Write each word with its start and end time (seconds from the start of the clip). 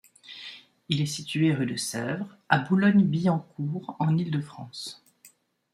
Il 0.89 0.99
est 0.99 1.05
situé 1.05 1.53
rue 1.53 1.67
de 1.67 1.75
Sèvres, 1.75 2.35
à 2.49 2.57
Boulogne-Billancourt, 2.57 3.97
en 3.99 4.17
Île-de-France. 4.17 5.05